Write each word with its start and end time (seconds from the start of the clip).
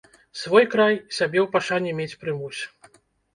Свой 0.43 0.63
край, 0.73 0.95
сябе 1.17 1.39
ў 1.41 1.45
пашане 1.57 1.91
мець 2.01 2.17
прымусь. 2.25 2.61